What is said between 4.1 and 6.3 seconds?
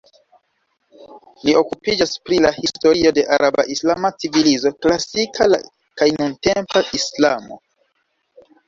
civilizo, klasika kaj